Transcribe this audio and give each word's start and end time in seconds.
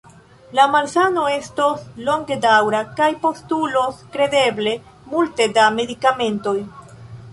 La 0.59 0.63
malsano 0.75 1.25
estos 1.33 1.83
longedaŭra 2.07 2.81
kaj 3.01 3.11
postulos 3.27 4.01
kredeble 4.17 4.75
multe 5.13 5.49
da 5.59 5.71
medikamentoj. 5.81 6.57